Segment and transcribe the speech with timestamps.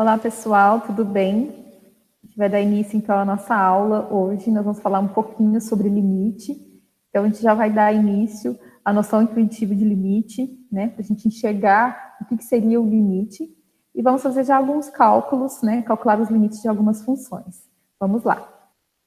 [0.00, 1.50] Olá, pessoal, tudo bem?
[2.22, 4.50] A gente vai dar início, então, à nossa aula hoje.
[4.50, 6.52] Nós vamos falar um pouquinho sobre limite.
[7.10, 10.88] Então, a gente já vai dar início à noção intuitiva de limite, né?
[10.88, 13.46] Para a gente enxergar o que seria o limite.
[13.94, 15.82] E vamos fazer já alguns cálculos, né?
[15.82, 17.68] Calcular os limites de algumas funções.
[18.00, 18.48] Vamos lá.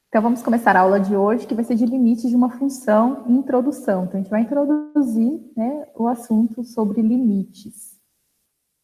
[0.09, 3.23] Então, vamos começar a aula de hoje, que vai ser de limite de uma função
[3.27, 4.03] e introdução.
[4.03, 7.99] Então, a gente vai introduzir né, o assunto sobre limites.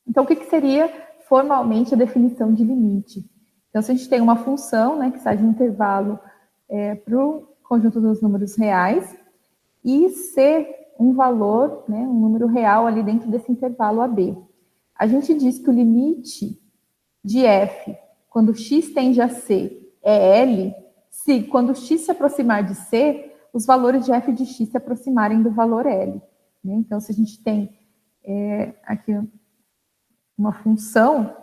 [0.07, 0.91] Então, o que, que seria
[1.29, 3.23] formalmente a definição de limite?
[3.69, 6.19] Então, se a gente tem uma função né, que sai de um intervalo
[6.67, 9.15] é, para o conjunto dos números reais,
[9.83, 10.67] e ser
[10.99, 14.37] um valor, né, um número real ali dentro desse intervalo AB.
[14.95, 16.61] A gente diz que o limite
[17.23, 17.95] de f,
[18.29, 20.73] quando x tende a c, é L,
[21.09, 25.41] se quando x se aproximar de c, os valores de f de x se aproximarem
[25.41, 26.21] do valor L.
[26.63, 26.75] Né?
[26.75, 27.73] Então, se a gente tem
[28.23, 29.17] é, aqui
[30.39, 31.35] uma função,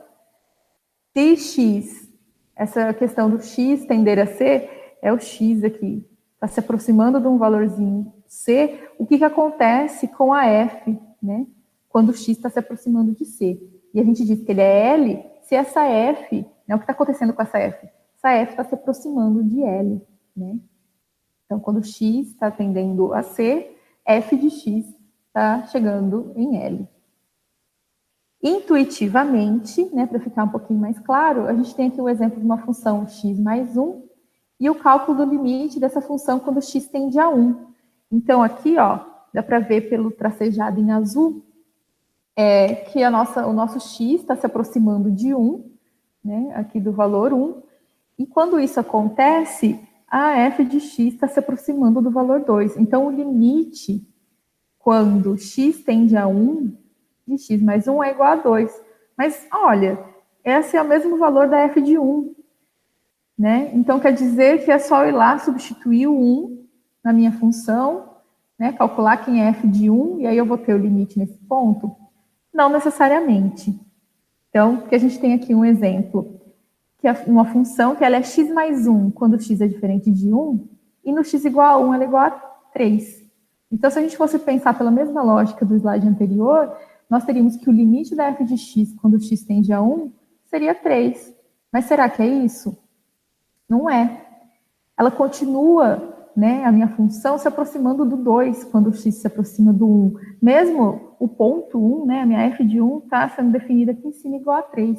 [1.13, 2.11] se x,
[2.55, 4.69] essa questão do x tender a c,
[5.03, 10.09] é o x aqui, está se aproximando de um valorzinho c, o que, que acontece
[10.09, 11.47] com a f, né?
[11.89, 13.61] Quando o x está se aproximando de c.
[13.95, 16.93] E a gente diz que ele é L, se essa f, né, o que está
[16.93, 17.89] acontecendo com essa f?
[18.17, 20.03] essa F está se aproximando de L,
[20.37, 20.59] né?
[21.45, 24.85] Então, quando X está tendendo a C, F de X
[25.29, 26.89] está chegando em L.
[28.49, 32.45] Intuitivamente, né, para ficar um pouquinho mais claro, a gente tem aqui o exemplo de
[32.45, 34.05] uma função x mais 1
[34.61, 37.57] e o cálculo do limite dessa função quando x tende a 1.
[38.09, 39.01] Então, aqui, ó,
[39.35, 41.45] dá para ver pelo tracejado em azul
[42.37, 45.69] é, que a nossa, o nosso x está se aproximando de 1,
[46.25, 47.63] né, aqui do valor 1,
[48.17, 52.77] e quando isso acontece, a f de x está se aproximando do valor 2.
[52.77, 54.07] Então, o limite,
[54.79, 56.86] quando x tende a 1,
[57.27, 58.83] de x mais 1 é igual a 2.
[59.17, 59.99] Mas, olha,
[60.45, 62.35] esse é o mesmo valor da f de 1.
[63.39, 63.71] Né?
[63.75, 66.67] Então, quer dizer que é só ir lá substituir o 1
[67.05, 68.17] na minha função,
[68.59, 68.73] né?
[68.73, 71.95] calcular quem é f de 1, e aí eu vou ter o limite nesse ponto?
[72.53, 73.79] Não necessariamente.
[74.49, 76.41] Então, porque a gente tem aqui um exemplo
[76.99, 80.33] que é uma função que ela é x mais 1 quando x é diferente de
[80.33, 80.67] 1,
[81.05, 82.31] e no x igual a 1 ela é igual a
[82.73, 83.23] 3.
[83.71, 86.75] Então, se a gente fosse pensar pela mesma lógica do slide anterior,
[87.09, 90.13] nós teríamos que o limite da f de x quando x tende a 1
[90.45, 91.35] seria 3.
[91.73, 92.77] Mas será que é isso?
[93.69, 94.25] Não é.
[94.99, 99.87] Ela continua, né, a minha função, se aproximando do 2 quando x se aproxima do
[99.87, 100.15] 1.
[100.41, 104.13] Mesmo o ponto 1, né, a minha f de 1 está sendo definida aqui em
[104.13, 104.99] cima igual a 3.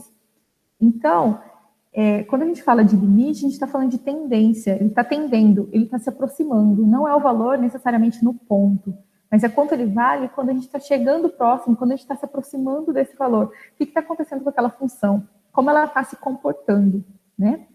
[0.79, 1.39] Então,
[1.91, 4.75] é, quando a gente fala de limite, a gente está falando de tendência.
[4.75, 6.85] Ele está tendendo, ele está se aproximando.
[6.85, 8.94] Não é o valor necessariamente no ponto,
[9.29, 12.15] mas é quanto ele vale quando a gente está chegando próximo, quando a gente está
[12.15, 13.47] se aproximando desse valor.
[13.47, 15.27] O que está acontecendo com aquela função?
[15.51, 17.03] Como ela está se comportando,
[17.38, 17.67] né?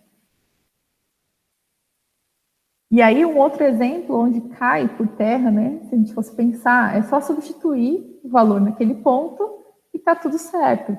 [2.91, 5.81] E aí, um outro exemplo onde cai por terra, né?
[5.89, 9.65] Se a gente fosse pensar, é só substituir o valor naquele ponto
[9.95, 10.97] e está tudo certo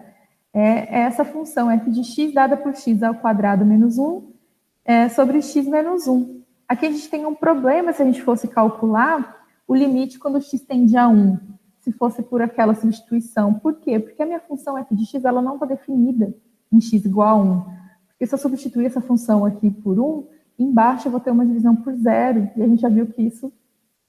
[0.53, 4.31] é, essa função f de x dada por x ao quadrado menos 1
[4.85, 6.43] é, sobre x menos 1.
[6.67, 10.61] Aqui a gente tem um problema se a gente fosse calcular o limite quando x
[10.61, 11.37] tende a 1,
[11.79, 13.53] se fosse por aquela substituição.
[13.53, 13.99] Por quê?
[13.99, 16.33] Porque a minha função f de x ela não está definida
[16.71, 17.61] em x igual a 1.
[18.07, 20.27] Porque se eu substituir essa função aqui por 1,
[20.59, 23.51] embaixo eu vou ter uma divisão por zero, e a gente já viu que isso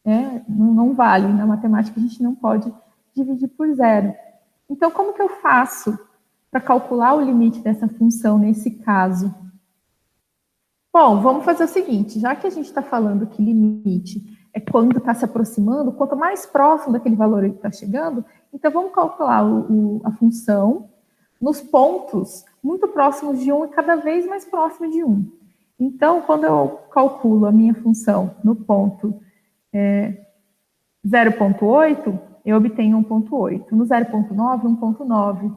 [0.04, 1.26] é, não, não vale.
[1.26, 2.72] Na matemática a gente não pode
[3.14, 4.14] dividir por zero.
[4.68, 5.98] Então, como que eu faço
[6.50, 9.34] para calcular o limite dessa função nesse caso?
[10.92, 14.22] Bom, vamos fazer o seguinte, já que a gente está falando que limite
[14.54, 18.94] é quando está se aproximando, quanto mais próximo daquele valor ele está chegando, então vamos
[18.94, 20.88] calcular o, o, a função
[21.40, 25.30] nos pontos muito próximos de 1 e cada vez mais próximo de 1.
[25.78, 29.20] Então, quando eu calculo a minha função no ponto
[29.72, 30.24] é,
[31.04, 33.72] 0.8, eu obtenho 1.8.
[33.72, 35.56] No 0.9, 1.9.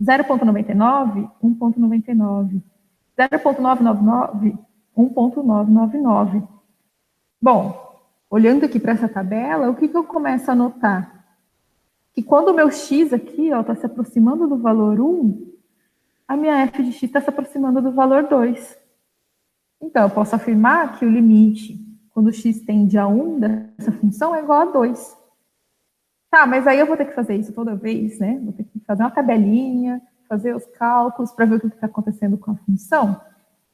[0.00, 2.62] 0,99, 1,99.
[3.16, 4.56] 0,999,
[4.96, 6.42] 1,999.
[7.42, 7.87] Bom,
[8.30, 11.24] olhando aqui para essa tabela, o que, que eu começo a notar?
[12.12, 15.48] Que quando o meu x aqui está se aproximando do valor 1,
[16.26, 18.78] a minha f de x está se aproximando do valor 2.
[19.80, 21.78] Então, eu posso afirmar que o limite,
[22.10, 25.16] quando x tende a 1 dessa função, é igual a 2.
[26.30, 28.38] Tá, mas aí eu vou ter que fazer isso toda vez, né?
[28.42, 32.36] Vou ter que fazer uma tabelinha, fazer os cálculos para ver o que está acontecendo
[32.36, 33.18] com a função.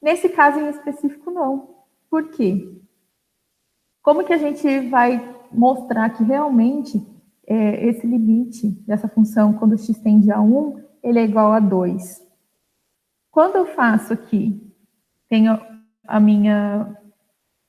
[0.01, 1.75] Nesse caso em específico, não.
[2.09, 2.84] Por quê?
[4.05, 7.03] Como que a gente vai mostrar que realmente
[7.47, 12.23] é, esse limite dessa função, quando x tende a 1, ele é igual a 2?
[13.31, 14.63] Quando eu faço aqui,
[15.27, 15.59] tenho
[16.07, 16.95] a minha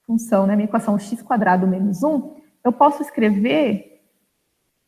[0.05, 2.35] função, né, minha equação x quadrado menos 1,
[2.65, 4.03] eu posso escrever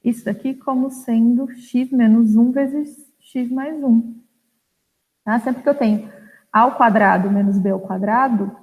[0.04, 4.16] isso daqui como sendo x menos 1 vezes x mais 1.
[5.24, 5.40] Tá?
[5.40, 6.12] Sempre que eu tenho
[6.52, 8.54] a ao quadrado menos b ao quadrado,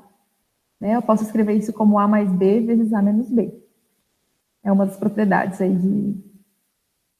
[0.80, 3.52] né, eu posso escrever isso como a mais b vezes a menos b.
[4.62, 6.16] É uma das propriedades aí de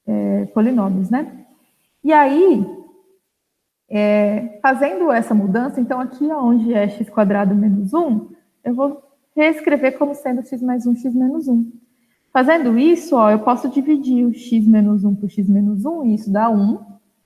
[0.07, 1.47] é, polinômios, né?
[2.03, 2.67] E aí,
[3.89, 7.11] é, fazendo essa mudança, então aqui onde é x
[7.55, 8.29] menos 1,
[8.65, 9.03] eu vou
[9.37, 11.73] reescrever como sendo x mais 1, x menos 1.
[12.33, 16.15] Fazendo isso, ó, eu posso dividir o x menos 1 por x menos 1, e
[16.15, 16.79] isso dá 1,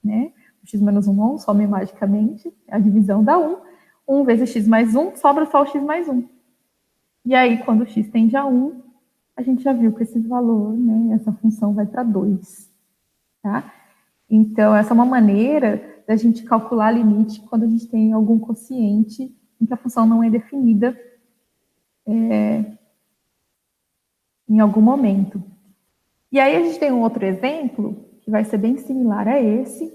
[0.04, 0.32] né?
[0.62, 3.67] O x menos 1 não some magicamente, a divisão dá 1.
[4.08, 6.24] 1 vezes x mais 1, sobra só o x mais 1.
[7.26, 8.80] E aí, quando x tende a 1,
[9.36, 12.72] a gente já viu que esse valor, né, essa função vai para 2,
[13.42, 13.72] tá?
[14.28, 19.34] Então, essa é uma maneira da gente calcular limite quando a gente tem algum quociente
[19.60, 20.98] em que a função não é definida
[22.06, 22.64] é,
[24.48, 25.42] em algum momento.
[26.32, 29.92] E aí a gente tem um outro exemplo, que vai ser bem similar a esse,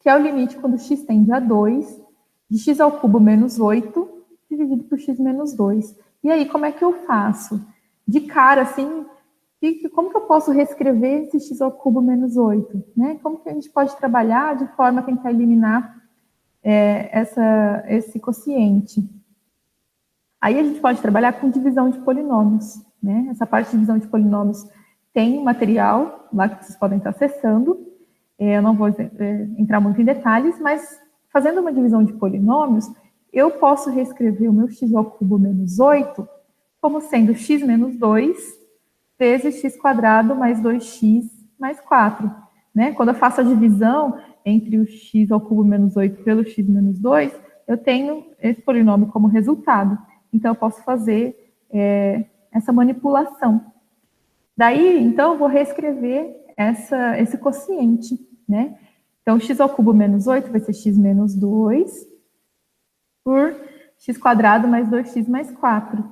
[0.00, 2.00] que é o limite quando x tende a 2,
[2.48, 4.08] de x ao cubo menos 8,
[4.50, 5.96] dividido por x menos 2.
[6.24, 7.64] E aí, como é que eu faço?
[8.06, 9.04] De cara, assim,
[9.94, 12.84] como que eu posso reescrever esse x ao cubo menos 8?
[12.96, 13.18] Né?
[13.22, 15.96] Como que a gente pode trabalhar de forma a tentar eliminar
[16.62, 19.08] é, essa, esse quociente?
[20.40, 22.80] Aí a gente pode trabalhar com divisão de polinômios.
[23.02, 23.28] Né?
[23.30, 24.64] Essa parte de divisão de polinômios
[25.12, 27.86] tem material lá que vocês podem estar acessando.
[28.38, 31.00] É, eu não vou é, entrar muito em detalhes, mas
[31.36, 32.90] fazendo uma divisão de polinômios,
[33.30, 36.26] eu posso reescrever o meu x ao cubo menos 8
[36.80, 38.34] como sendo x menos 2
[39.18, 41.24] vezes x quadrado mais 2x
[41.58, 42.34] mais 4.
[42.74, 42.92] Né?
[42.92, 46.98] Quando eu faço a divisão entre o x ao cubo menos 8 pelo x menos
[46.98, 47.38] 2,
[47.68, 49.98] eu tenho esse polinômio como resultado.
[50.32, 53.60] Então, eu posso fazer é, essa manipulação.
[54.56, 58.18] Daí, então, eu vou reescrever essa, esse quociente,
[58.48, 58.78] né?
[59.26, 62.06] Então, x ao cubo menos 8 vai ser x menos 2
[63.24, 63.56] por
[63.98, 66.08] x quadrado mais 2x mais 4.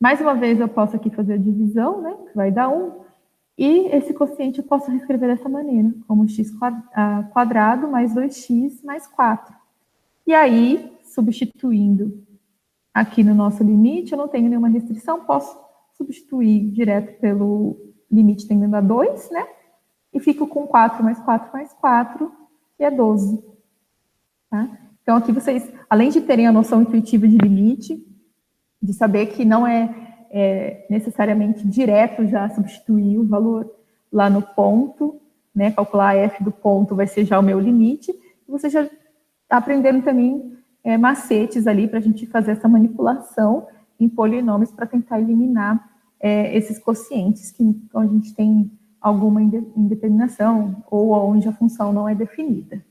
[0.00, 2.12] Mais uma vez, eu posso aqui fazer a divisão, né?
[2.26, 3.04] Que vai dar 1.
[3.56, 6.50] E esse quociente eu posso reescrever dessa maneira, como x
[7.32, 9.54] quadrado mais 2x mais 4.
[10.26, 12.26] E aí, substituindo
[12.92, 15.56] aqui no nosso limite, eu não tenho nenhuma restrição, posso
[15.92, 17.76] substituir direto pelo
[18.10, 19.46] limite tendendo a 2, né?
[20.12, 22.39] E fico com 4 mais 4 mais 4,
[22.84, 23.42] é 12.
[24.50, 24.68] Tá?
[25.02, 28.06] Então, aqui vocês, além de terem a noção intuitiva de limite,
[28.82, 33.70] de saber que não é, é necessariamente direto já substituir o valor
[34.12, 35.20] lá no ponto,
[35.54, 35.70] né?
[35.70, 38.88] Calcular f do ponto vai ser já o meu limite, e vocês já
[39.48, 43.66] aprenderam também é, macetes ali para a gente fazer essa manipulação
[43.98, 47.62] em polinômios para tentar eliminar é, esses quocientes que
[47.94, 52.84] onde a gente tem alguma indeterminação ou onde a função não é definida.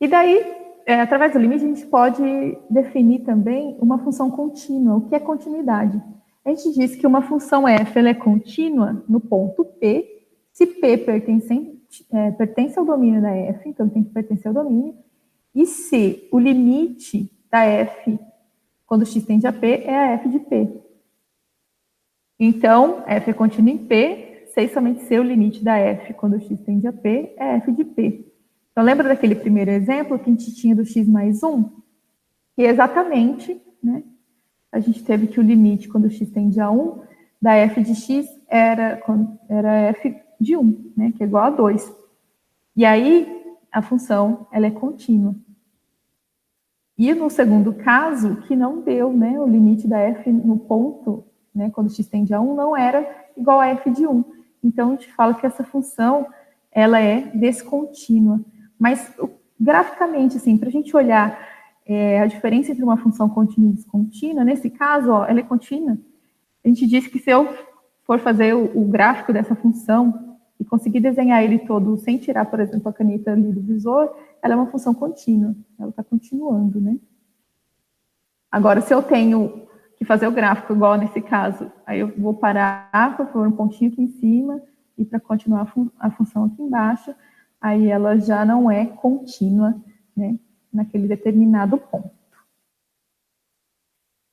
[0.00, 0.42] E daí,
[0.86, 2.22] é, através do limite, a gente pode
[2.68, 4.96] definir também uma função contínua.
[4.96, 6.02] O que é continuidade?
[6.44, 11.80] A gente diz que uma função f é contínua no ponto P, se P pertence,
[12.12, 14.94] é, pertence ao domínio da f, então tem que pertencer ao domínio,
[15.54, 18.18] e se o limite da f,
[18.86, 20.80] quando x tende a P, é a f de P.
[22.42, 26.58] Então, f é contínua em P, sei somente se o limite da f, quando x
[26.60, 28.32] tende a P, é f de P.
[28.72, 31.64] Então, lembra daquele primeiro exemplo que a gente tinha do x mais 1?
[32.56, 34.02] Que exatamente, né,
[34.72, 37.02] a gente teve que o limite, quando x tende a 1,
[37.42, 39.02] da f de x era,
[39.46, 41.92] era f de 1, né, que é igual a 2.
[42.74, 43.28] E aí,
[43.70, 45.36] a função ela é contínua.
[46.96, 51.70] E no segundo caso, que não deu, né, o limite da f no ponto, né,
[51.70, 54.24] quando x tende a 1, não era igual a f de 1.
[54.62, 56.26] Então, a gente fala que essa função,
[56.70, 58.40] ela é descontínua.
[58.78, 59.12] Mas,
[59.58, 61.38] graficamente, assim, para a gente olhar
[61.86, 65.98] é, a diferença entre uma função contínua e descontínua, nesse caso, ó, ela é contínua.
[66.64, 67.48] A gente diz que se eu
[68.04, 70.30] for fazer o, o gráfico dessa função,
[70.60, 74.52] e conseguir desenhar ele todo sem tirar, por exemplo, a caneta ali do visor, ela
[74.52, 76.98] é uma função contínua, ela está continuando, né?
[78.52, 79.66] Agora, se eu tenho
[80.00, 83.92] que fazer o gráfico igual nesse caso, aí eu vou parar, vou pôr um pontinho
[83.92, 84.62] aqui em cima,
[84.96, 87.14] e para continuar a, fun a função aqui embaixo,
[87.60, 89.78] aí ela já não é contínua,
[90.16, 90.38] né,
[90.72, 92.10] naquele determinado ponto.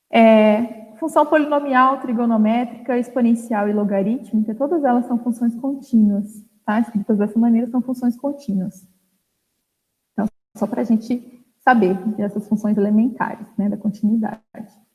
[0.10, 6.80] É, função polinomial, trigonométrica, exponencial e logarítmica, todas elas são funções contínuas, tá?
[6.80, 8.88] Escritas dessa maneira, são funções contínuas.
[10.14, 14.87] Então, só para a gente saber dessas funções elementares, né, da continuidade.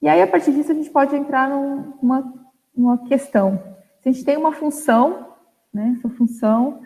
[0.00, 2.32] E aí, a partir disso, a gente pode entrar numa,
[2.76, 3.60] numa questão.
[4.00, 5.34] Se a gente tem uma função,
[5.72, 6.80] né, essa função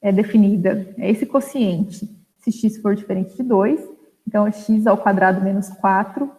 [0.00, 3.88] é definida, é esse quociente, se x for diferente de 2,
[4.26, 6.30] então é x ao quadrado menos 4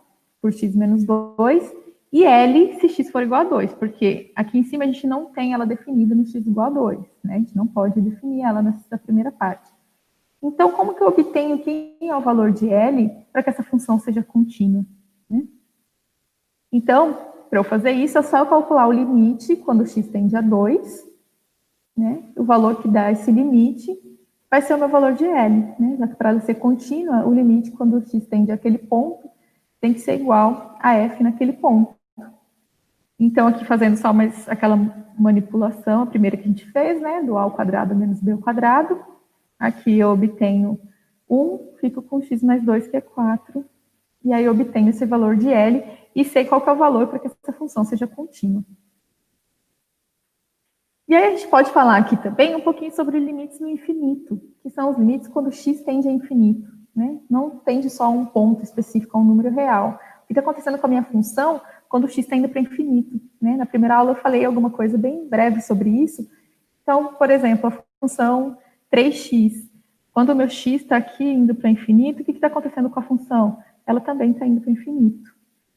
[0.42, 1.74] por x menos 2,
[2.12, 5.26] e L se x for igual a 2, porque aqui em cima a gente não
[5.26, 7.36] tem ela definida no x igual a 2, né?
[7.36, 9.72] A gente não pode definir ela nessa primeira parte.
[10.42, 13.98] Então, como que eu obtenho quem é o valor de L para que essa função
[13.98, 14.86] seja contínua?
[15.30, 15.44] Né?
[16.74, 17.16] Então,
[17.52, 21.08] para eu fazer isso, é só eu calcular o limite quando x tende a 2,
[21.96, 22.24] né?
[22.36, 23.96] O valor que dá esse limite
[24.50, 25.96] vai ser o meu valor de L, né?
[26.00, 29.30] Já que para ela ser contínua, o limite quando x tende àquele ponto
[29.80, 31.94] tem que ser igual a f naquele ponto.
[33.20, 34.76] Então, aqui fazendo só mais aquela
[35.16, 38.40] manipulação, a primeira que a gente fez, né, do a ao quadrado menos b ao
[38.40, 39.00] quadrado.
[39.60, 40.80] Aqui eu obtenho
[41.30, 43.64] 1, fico com x mais 2, que é 4.
[44.26, 45.84] E aí eu obtenho esse valor de L
[46.16, 48.64] e sei qual é o valor para que essa função seja contínua.
[51.08, 54.70] E aí a gente pode falar aqui também um pouquinho sobre limites no infinito, que
[54.70, 56.72] são os limites quando x tende a infinito.
[56.96, 57.20] Né?
[57.30, 60.00] Não tende só a um ponto específico, a um número real.
[60.24, 63.20] O que está acontecendo com a minha função quando x indo para infinito.
[63.42, 63.58] Né?
[63.58, 66.28] Na primeira aula eu falei alguma coisa bem breve sobre isso.
[66.82, 68.58] Então, por exemplo, a função
[68.92, 69.70] 3x.
[70.12, 73.04] Quando o meu x está aqui indo para infinito, o que está acontecendo com a
[73.04, 73.58] função?
[73.86, 75.33] Ela também está indo para infinito.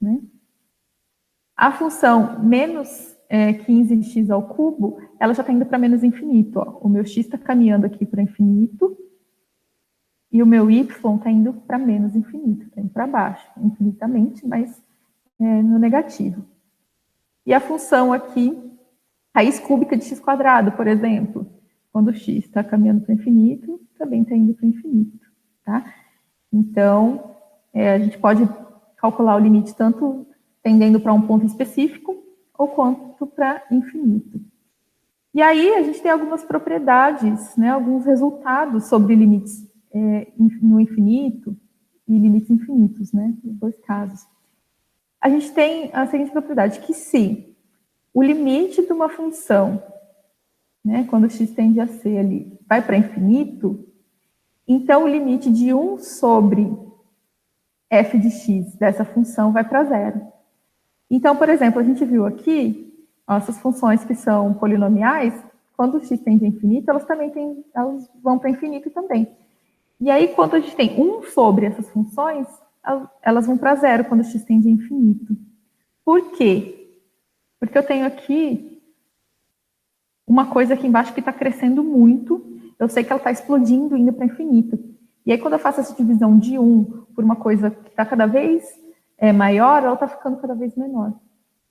[0.07, 0.21] Né?
[1.57, 6.61] A função menos é, 15x ao cubo, ela já está indo para menos infinito.
[6.61, 6.79] Ó.
[6.81, 8.97] O meu x está caminhando aqui para infinito,
[10.31, 14.83] e o meu y está indo para menos infinito, está indo para baixo, infinitamente, mas
[15.41, 16.45] é, no negativo.
[17.45, 18.57] E a função aqui,
[19.35, 21.47] raiz cúbica de x quadrado, por exemplo,
[21.93, 25.19] quando x está caminhando para infinito, também está indo para infinito,
[25.65, 25.95] tá?
[26.53, 27.37] Então,
[27.73, 28.47] é, a gente pode
[28.97, 30.27] calcular o limite tanto
[30.63, 32.17] tendendo para um ponto específico,
[32.59, 34.41] ou quanto para infinito.
[35.33, 41.57] E aí a gente tem algumas propriedades, né, alguns resultados sobre limites é, no infinito
[42.09, 44.27] e limites infinitos, né, nos dois casos
[45.27, 47.53] a gente tem a seguinte propriedade, que se
[48.15, 49.83] o limite de uma função,
[50.85, 53.89] né, quando x tende a ser ali, vai para infinito,
[54.69, 56.73] então o limite de 1 sobre
[57.91, 60.21] f de x dessa função vai para zero.
[61.11, 62.93] Então, por exemplo, a gente viu aqui,
[63.29, 65.35] essas funções que são polinomiais,
[65.77, 69.29] quando x tende a infinito, elas também têm, elas vão para infinito também.
[70.01, 72.47] E aí, quando a gente tem 1 sobre essas funções,
[73.23, 75.37] elas vão para zero quando x tende a infinito.
[76.05, 77.01] Por quê?
[77.59, 78.83] Porque eu tenho aqui
[80.27, 82.45] uma coisa aqui embaixo que está crescendo muito,
[82.79, 84.79] eu sei que ela está explodindo, indo para infinito.
[85.27, 88.27] E aí, quando eu faço essa divisão de 1 por uma coisa que está cada
[88.27, 88.65] vez
[89.19, 91.13] é, maior, ela está ficando cada vez menor.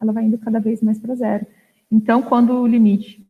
[0.02, 1.48] Ela vai indo cada vez mais para zero.
[1.90, 3.26] Então, quando o limite,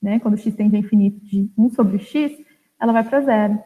[0.00, 2.32] né, quando x tende a infinito de 1 sobre x,
[2.80, 3.58] ela vai para zero.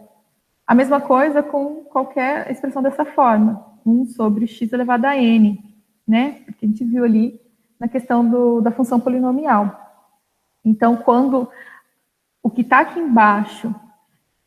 [0.66, 5.62] A mesma coisa com qualquer expressão dessa forma, 1 sobre x elevado a n,
[6.06, 6.40] né?
[6.46, 7.38] Porque a gente viu ali
[7.78, 9.78] na questão do, da função polinomial.
[10.64, 11.48] Então, quando
[12.42, 13.74] o que está aqui embaixo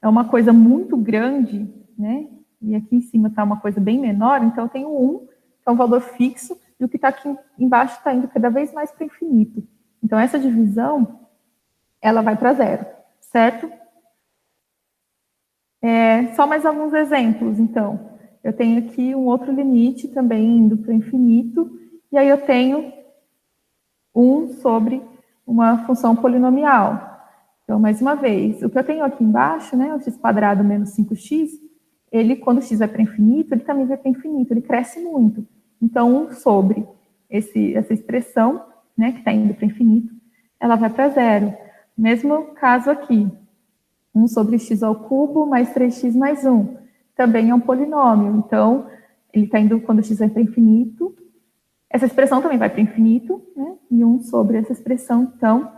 [0.02, 2.28] é uma coisa muito grande, né?
[2.62, 5.72] E aqui em cima está uma coisa bem menor, então eu tenho 1, que é
[5.72, 9.04] um valor fixo, e o que está aqui embaixo está indo cada vez mais para
[9.04, 9.64] o infinito.
[10.04, 11.20] Então, essa divisão,
[12.02, 12.86] ela vai para zero,
[13.20, 13.72] certo?
[15.82, 18.12] É, só mais alguns exemplos, então.
[18.44, 21.72] Eu tenho aqui um outro limite também indo para o infinito,
[22.12, 22.92] e aí eu tenho
[24.16, 25.02] 1 sobre
[25.46, 27.11] uma função polinomial.
[27.72, 30.90] Então, mais uma vez, o que eu tenho aqui embaixo, né, o x quadrado menos
[30.90, 31.52] 5x,
[32.12, 35.48] ele, quando x vai para infinito, ele também vai para infinito, ele cresce muito.
[35.82, 36.86] Então, 1 sobre
[37.30, 38.62] esse, essa expressão,
[38.98, 40.14] né, que está indo para infinito,
[40.60, 41.54] ela vai para zero.
[41.98, 43.32] Mesmo caso aqui,
[44.14, 46.76] 1 sobre x ao cubo mais 3x mais 1.
[47.16, 48.88] Também é um polinômio, então,
[49.32, 51.16] ele está indo quando x vai para infinito.
[51.90, 53.76] Essa expressão também vai para infinito, né?
[53.90, 55.72] E 1 sobre essa expressão, então,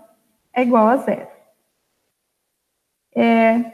[0.51, 1.32] é igual a zero.
[3.15, 3.74] É,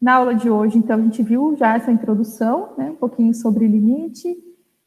[0.00, 2.90] na aula de hoje, então, a gente viu já essa introdução, né?
[2.90, 4.36] Um pouquinho sobre limite,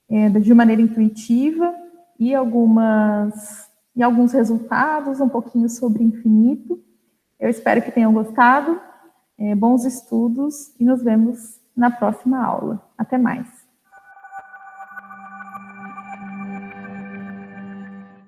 [0.10, 1.74] é, de maneira intuitiva,
[2.20, 6.78] e algumas e alguns resultados, um pouquinho sobre infinito.
[7.40, 8.80] Eu espero que tenham gostado.
[9.38, 12.82] É, bons estudos e nos vemos na próxima aula.
[12.98, 13.48] Até mais.